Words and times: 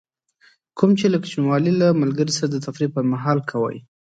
کوم 0.77 0.91
چې 0.99 1.05
له 1.13 1.17
کوچنیوالي 1.21 1.71
له 1.81 1.87
ملګري 2.01 2.33
سره 2.37 2.49
د 2.51 2.57
تفریح 2.65 2.89
پر 2.95 3.03
مهال 3.13 3.39
کوئ. 3.51 3.77